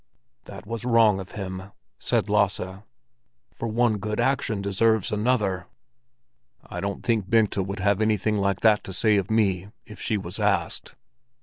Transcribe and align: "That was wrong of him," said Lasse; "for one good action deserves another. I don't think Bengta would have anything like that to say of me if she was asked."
"That 0.45 0.65
was 0.65 0.83
wrong 0.83 1.19
of 1.19 1.33
him," 1.33 1.71
said 1.99 2.27
Lasse; 2.27 2.81
"for 3.53 3.67
one 3.67 3.99
good 3.99 4.19
action 4.19 4.59
deserves 4.59 5.11
another. 5.11 5.67
I 6.65 6.79
don't 6.79 7.03
think 7.05 7.29
Bengta 7.29 7.61
would 7.63 7.81
have 7.81 8.01
anything 8.01 8.39
like 8.39 8.61
that 8.61 8.83
to 8.85 8.93
say 8.93 9.17
of 9.17 9.29
me 9.29 9.67
if 9.85 10.01
she 10.01 10.17
was 10.17 10.39
asked." 10.39 10.95